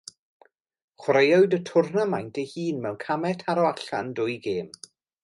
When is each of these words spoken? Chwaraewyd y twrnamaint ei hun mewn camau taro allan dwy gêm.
Chwaraewyd 1.03 1.53
y 1.57 1.59
twrnamaint 1.71 2.39
ei 2.45 2.49
hun 2.53 2.81
mewn 2.87 2.99
camau 3.07 3.39
taro 3.45 3.67
allan 3.73 4.11
dwy 4.21 4.39
gêm. 4.49 4.73